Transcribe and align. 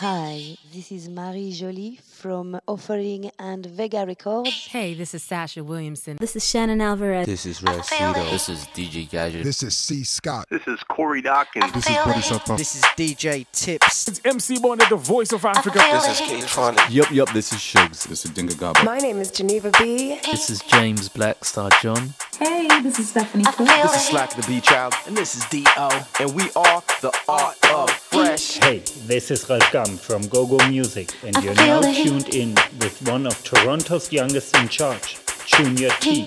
Hi, 0.00 0.56
this 0.72 0.92
is 0.92 1.08
Marie 1.08 1.50
Jolie 1.50 1.98
from 2.04 2.60
Offering 2.68 3.32
and 3.36 3.66
Vega 3.66 4.06
Records. 4.06 4.68
Hey, 4.68 4.94
this 4.94 5.12
is 5.12 5.24
Sasha 5.24 5.64
Williamson. 5.64 6.18
This 6.20 6.36
is 6.36 6.48
Shannon 6.48 6.80
Alvarez. 6.80 7.26
This 7.26 7.44
is 7.44 7.60
Rosito. 7.60 8.12
This 8.30 8.48
is 8.48 8.66
DJ 8.66 9.10
Gadget. 9.10 9.42
This 9.42 9.60
is 9.64 9.76
C. 9.76 10.04
Scott. 10.04 10.46
This 10.50 10.68
is 10.68 10.78
Corey 10.84 11.20
Dawkins. 11.20 11.72
This 11.72 11.90
is 11.90 11.96
Bodhisattva. 11.96 12.56
This 12.56 12.76
is 12.76 12.82
DJ 12.96 13.44
Tips. 13.50 14.06
It's 14.06 14.20
MC 14.24 14.60
Bonnet, 14.60 14.88
the 14.88 14.94
voice 14.94 15.32
of 15.32 15.44
Africa. 15.44 15.80
This 15.80 16.20
is 16.20 16.28
King 16.28 16.42
Tronic. 16.42 16.90
Yup, 16.90 17.10
yup, 17.10 17.32
this 17.32 17.52
is 17.52 17.58
Shugs. 17.58 18.06
This 18.06 18.24
is 18.24 18.30
Dinga 18.30 18.56
Gaba. 18.56 18.84
My 18.84 18.98
name 18.98 19.18
is 19.18 19.32
Geneva 19.32 19.72
B. 19.80 20.20
This 20.24 20.48
is 20.48 20.60
James 20.60 21.08
Blackstar 21.08 21.72
John. 21.82 22.14
Hey, 22.38 22.68
this 22.82 23.00
is 23.00 23.08
Stephanie 23.08 23.42
This 23.58 23.96
is 23.96 24.06
Slack 24.06 24.30
the 24.36 24.46
Beat 24.46 24.62
Child. 24.62 24.94
And 25.08 25.16
this 25.16 25.34
is 25.34 25.44
D.O. 25.46 26.06
And 26.20 26.34
we 26.36 26.44
are 26.54 26.84
the 27.00 27.12
Art 27.28 27.56
of 27.72 28.07
Fresh. 28.38 28.58
Hey, 28.58 28.78
this 29.06 29.32
is 29.32 29.48
Ralf 29.50 29.72
Gum 29.72 29.96
from 29.96 30.22
GoGo 30.28 30.68
Music, 30.68 31.10
and 31.24 31.36
you're 31.42 31.54
now 31.54 31.80
tuned 31.80 32.32
in 32.32 32.54
with 32.78 33.02
one 33.08 33.26
of 33.26 33.42
Toronto's 33.42 34.12
youngest 34.12 34.56
in 34.56 34.68
charge, 34.68 35.18
Junior 35.44 35.90
T. 35.98 36.24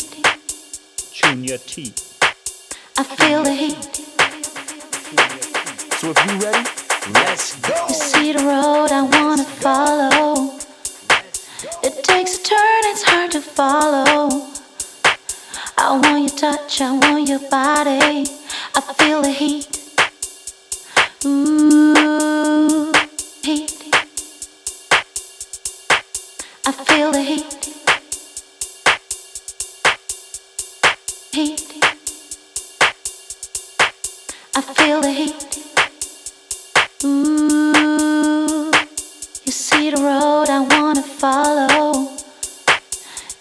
Junior 1.13 1.57
T. 1.57 1.93
I 2.97 3.03
feel 3.03 3.43
the 3.43 3.53
heat. 3.53 3.95
So 5.99 6.11
if 6.11 6.25
you're 6.25 6.51
ready, 6.51 6.69
let's 7.13 7.55
go. 7.61 7.87
You 7.87 7.93
see 7.93 8.33
the 8.33 8.39
road 8.39 8.91
I 8.91 9.03
wanna 9.03 9.45
follow. 9.45 10.59
It 11.81 12.03
takes 12.03 12.39
a 12.39 12.43
turn, 12.43 12.81
it's 12.91 13.03
hard 13.03 13.31
to 13.31 13.41
follow. 13.41 14.47
I 15.77 15.97
want 15.97 16.19
your 16.19 16.37
touch, 16.37 16.81
I 16.81 16.91
want 16.91 17.29
your 17.29 17.39
body. 17.49 18.25
I 18.75 18.81
feel 18.97 19.21
the 19.21 19.31
heat. 19.31 19.77
Ooh, 21.23 22.00
I 26.71 26.73
feel 26.85 27.11
the 27.11 27.21
heat. 27.21 27.53
Heat. 31.33 31.83
I 34.55 34.61
feel 34.61 35.01
the 35.01 35.11
heat. 35.11 35.57
Ooh, 37.03 38.71
you 39.43 39.51
see 39.51 39.89
the 39.91 40.01
road 40.01 40.47
I 40.49 40.61
wanna 40.61 41.03
follow. 41.03 42.07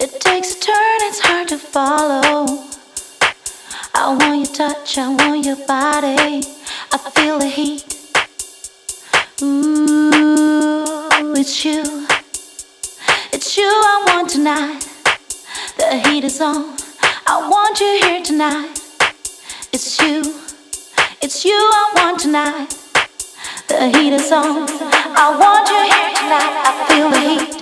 It 0.00 0.20
takes 0.20 0.56
a 0.56 0.60
turn, 0.60 0.98
it's 1.02 1.20
hard 1.20 1.46
to 1.50 1.58
follow. 1.58 2.29
On. 16.40 16.74
I 17.26 17.48
want 17.50 17.80
you 17.80 17.98
here 18.00 18.22
tonight. 18.22 18.80
It's 19.74 20.00
you. 20.00 20.22
It's 21.20 21.44
you 21.44 21.52
I 21.52 21.92
want 21.96 22.20
tonight. 22.20 22.68
The 23.68 23.88
heat 23.88 24.14
is 24.14 24.32
on. 24.32 24.66
I 24.66 25.36
want 25.38 25.68
you 25.68 25.82
here 25.92 26.10
tonight. 26.16 26.54
I 26.64 26.86
feel 26.88 27.10
the 27.10 27.54
heat. 27.54 27.59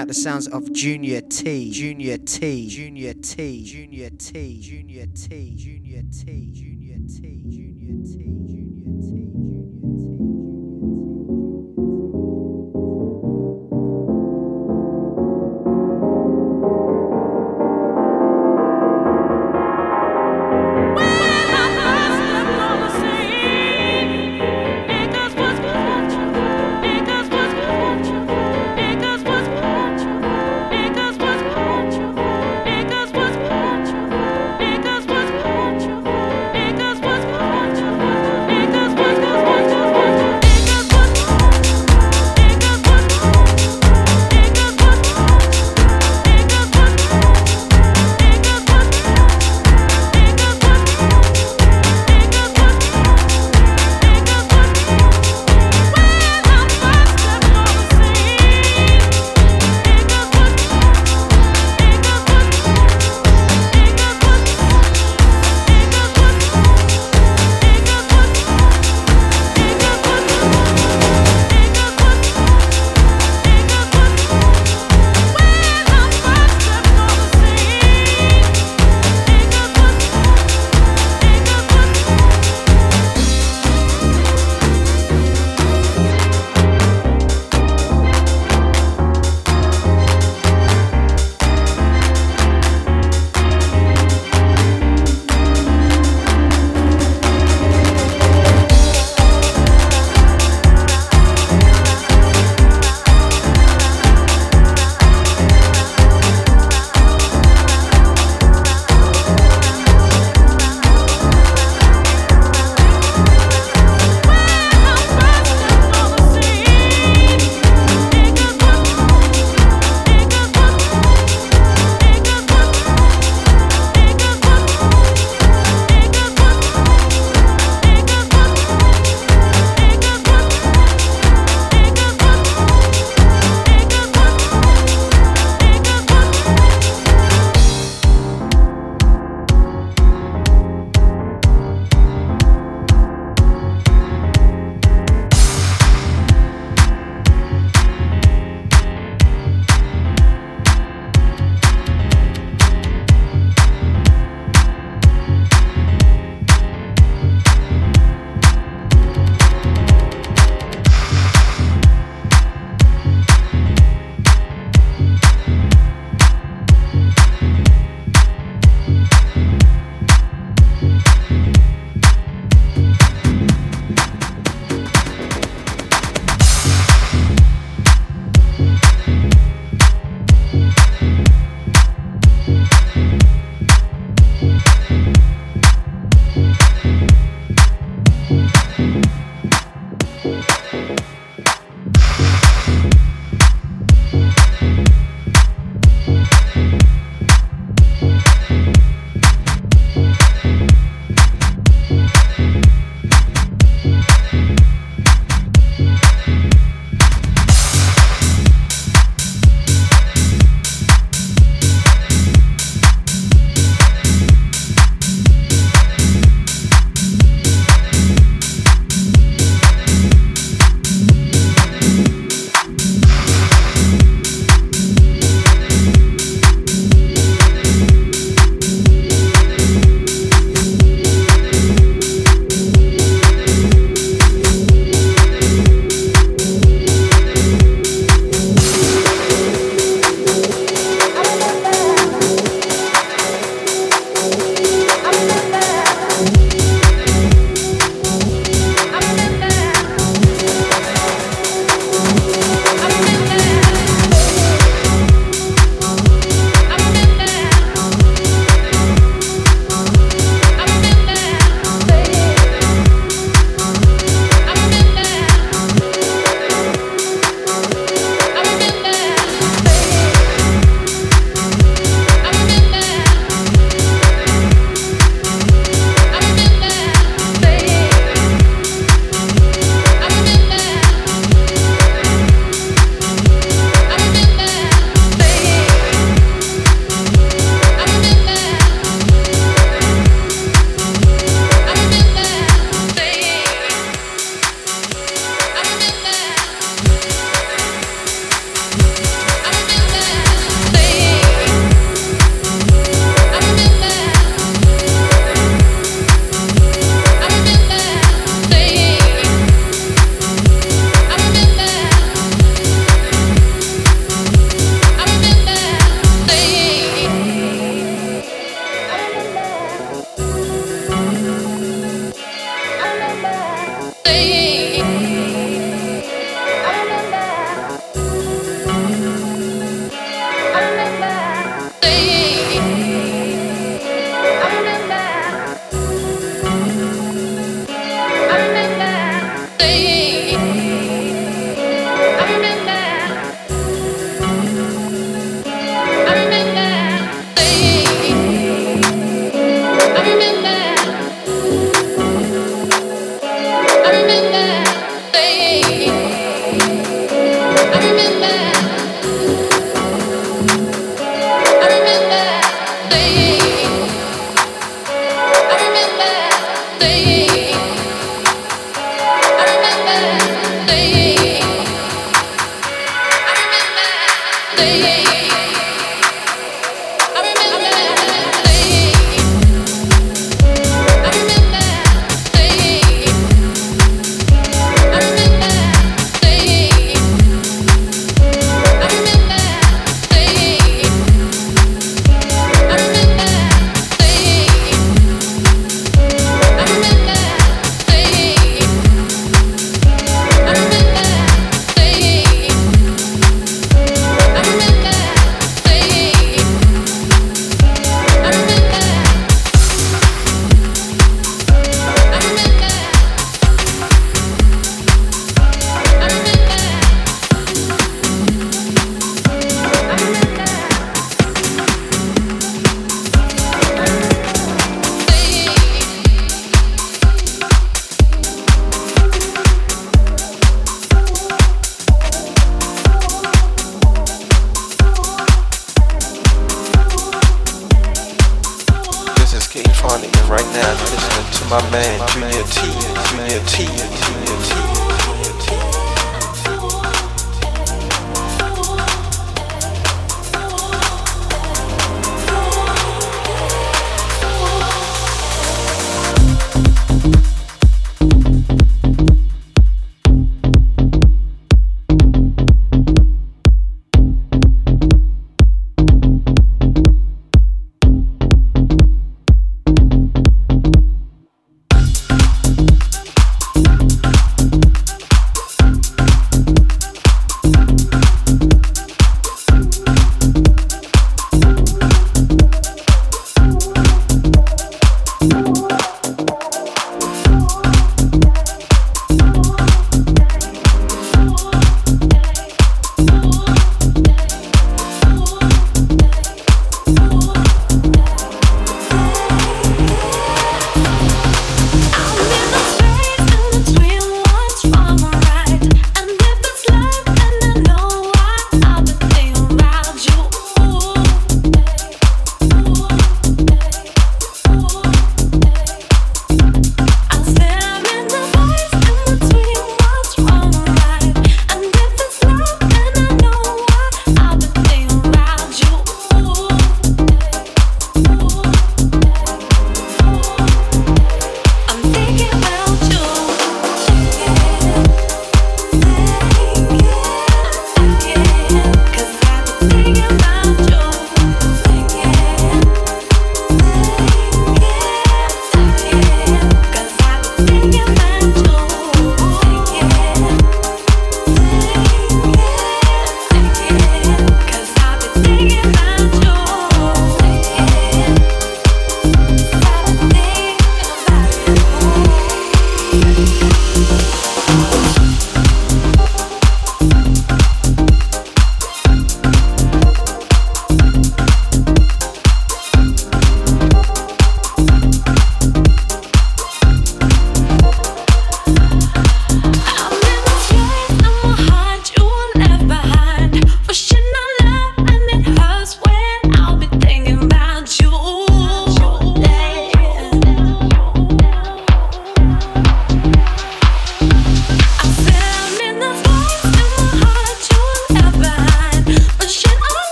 Out 0.00 0.08
the 0.08 0.14
sounds 0.14 0.48
of 0.48 0.72
Junior 0.72 1.20
T. 1.20 1.70
Junior 1.70 2.16
T. 2.16 2.70
Junior 2.70 3.12
T. 3.12 3.14
Junior 3.14 3.14
T. 3.14 3.64
Junior 3.64 4.08
T. 4.16 4.60
Junior 4.62 5.06
T. 5.14 5.54
Junior 5.56 6.02
T. 6.10 6.69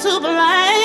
to 0.00 0.20
blind. 0.20 0.77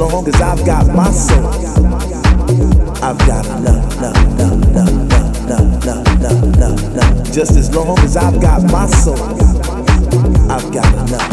long 0.00 0.26
as 0.26 0.40
I've 0.40 0.64
got 0.64 0.86
my 0.94 1.10
soul, 1.10 1.46
I've 3.04 3.18
got 3.18 3.44
enough, 3.44 3.98
enough, 3.98 4.16
enough, 4.16 4.52
enough, 4.64 4.88
enough, 5.44 5.84
enough, 5.84 6.42
enough, 6.42 6.82
enough. 6.84 7.32
Just 7.34 7.54
as 7.56 7.74
long 7.74 7.98
as 7.98 8.16
I've 8.16 8.40
got 8.40 8.62
my 8.72 8.86
soul, 8.86 9.22
I've 10.50 10.72
got 10.72 10.90
enough. 11.06 11.29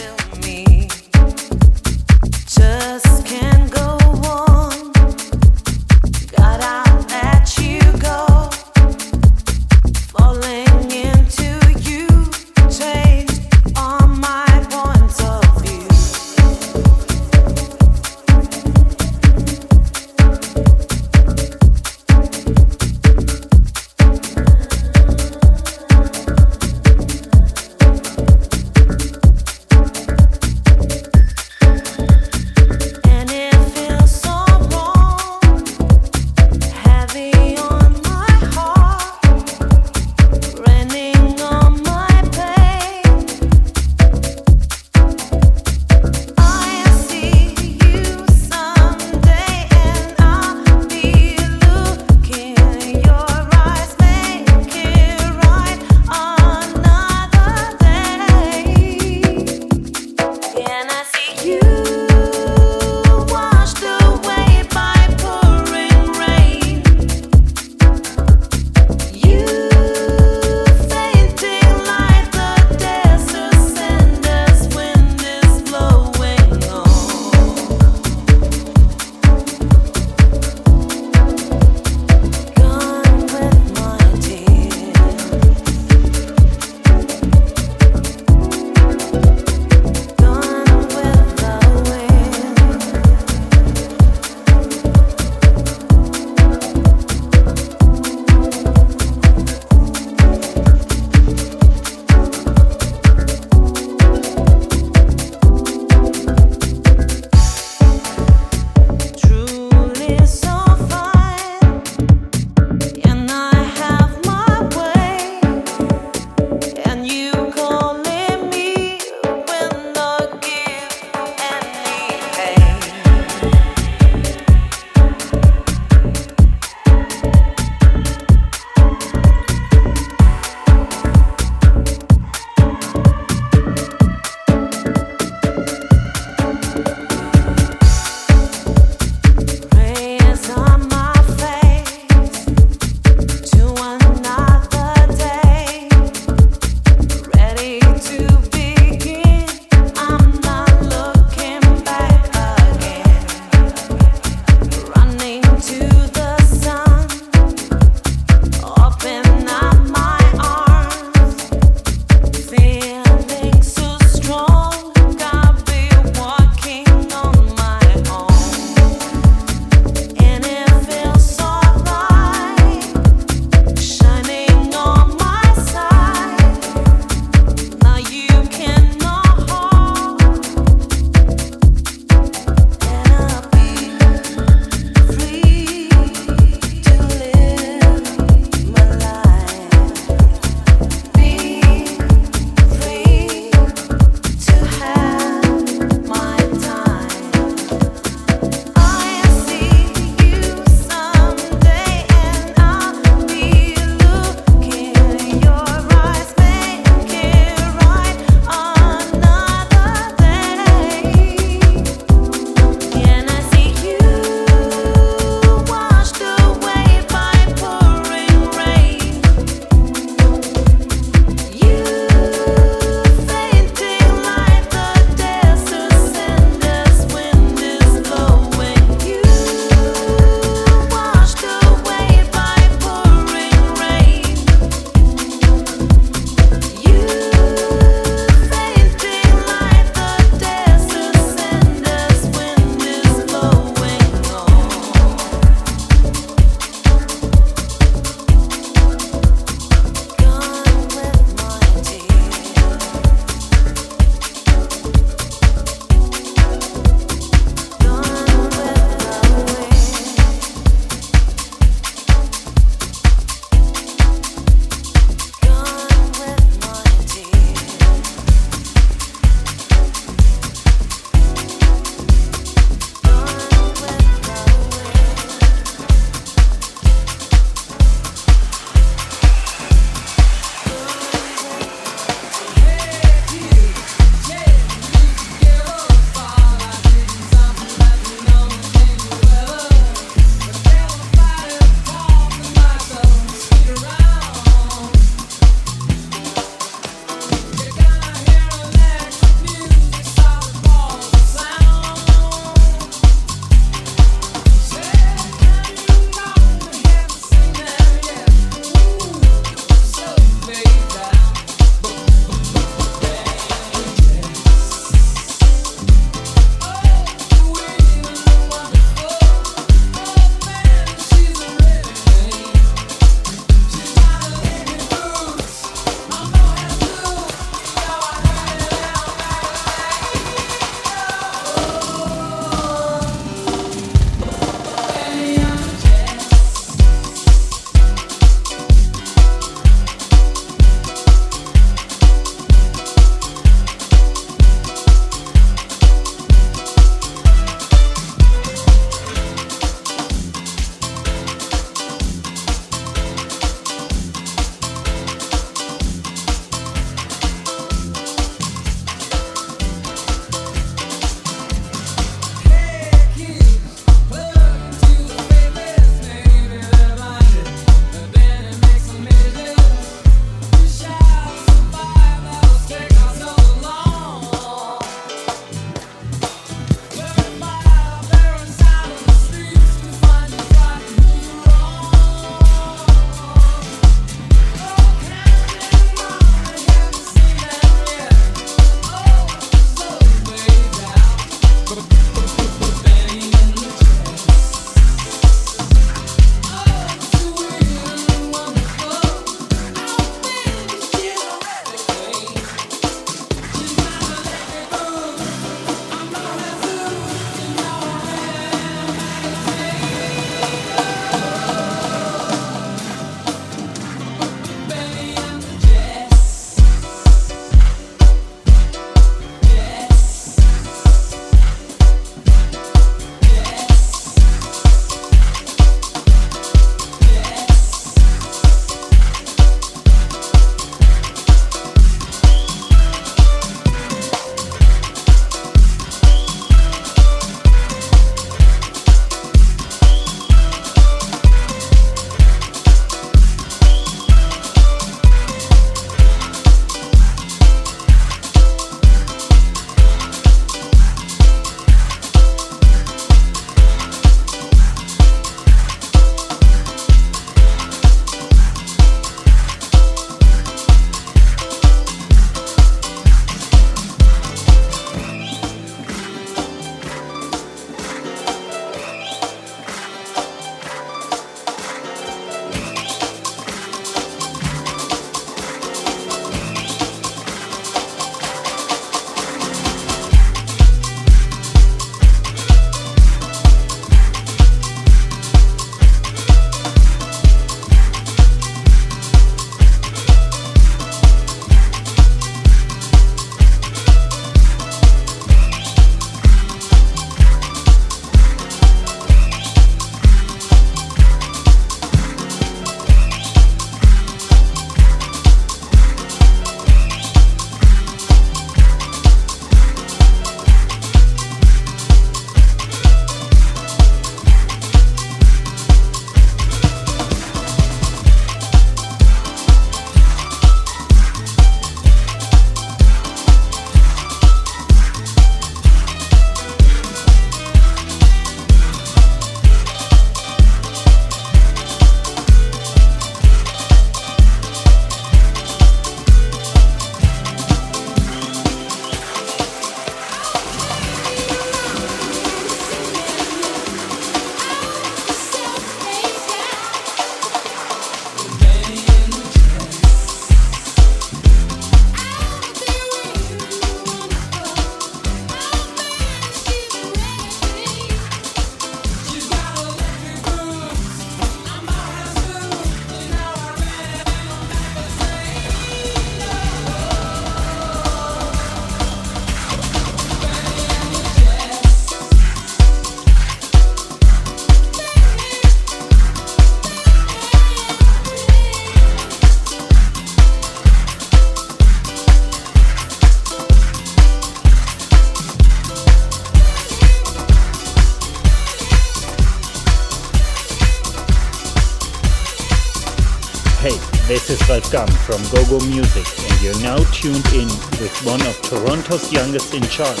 Gum 594.64 594.88
from 594.88 595.20
GoGo 595.30 595.60
Music, 595.66 596.06
and 596.30 596.40
you're 596.40 596.58
now 596.62 596.78
tuned 596.90 597.26
in 597.34 597.46
with 597.76 597.92
one 598.06 598.22
of 598.22 598.40
Toronto's 598.40 599.12
youngest 599.12 599.52
in 599.52 599.62
charge, 599.64 600.00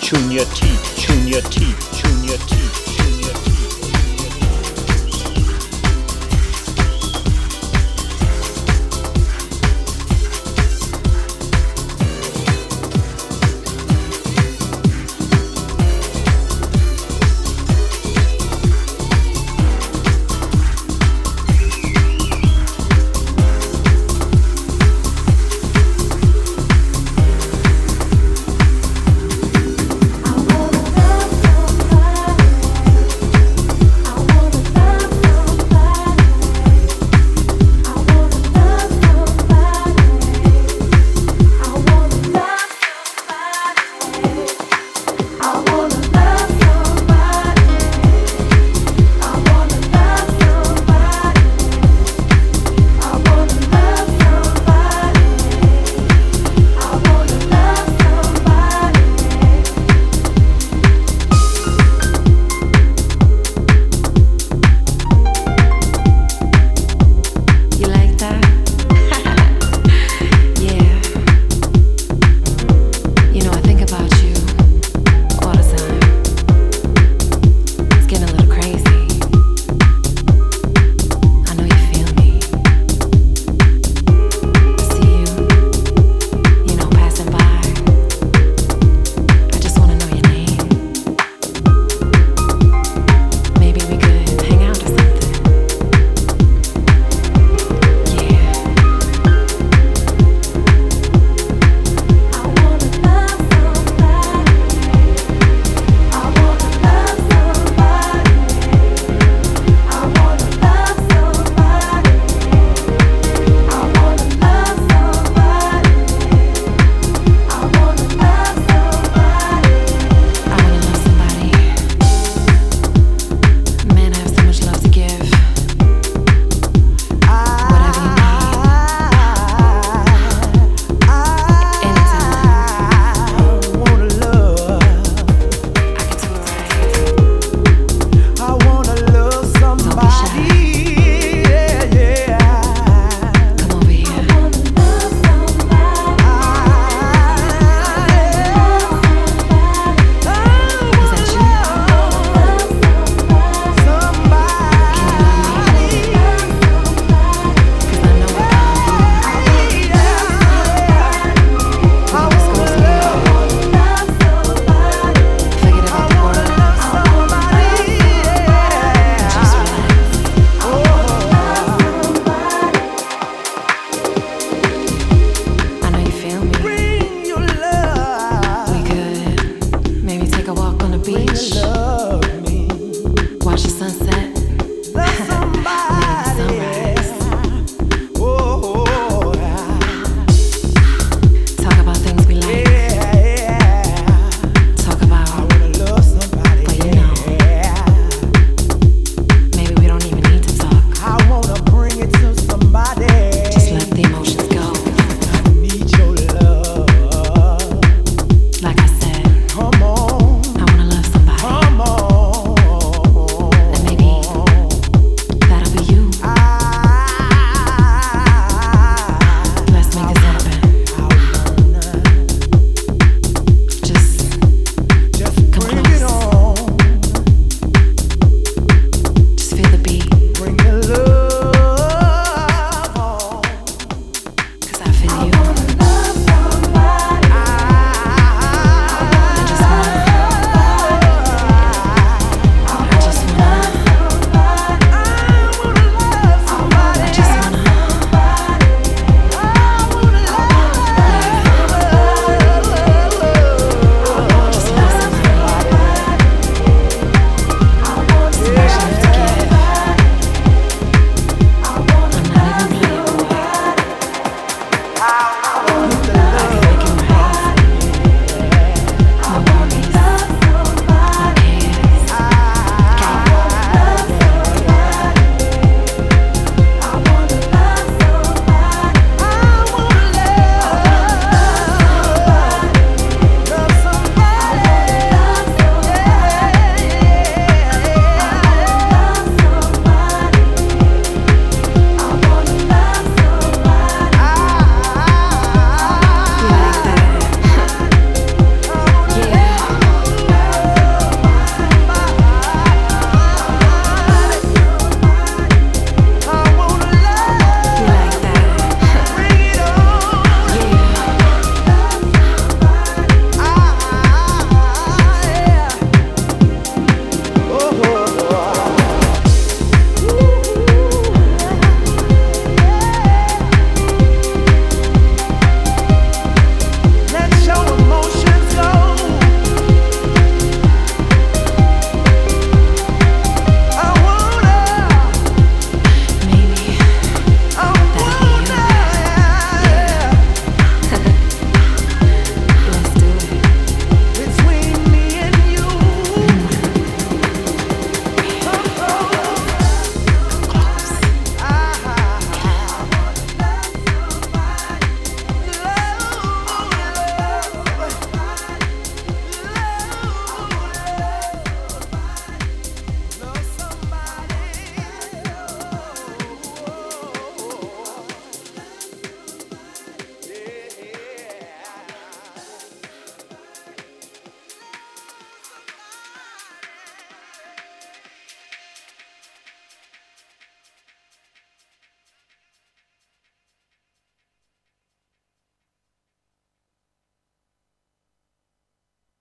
Junior 0.00 0.44
T, 0.54 0.70
Junior 0.94 1.40
T, 1.42 1.74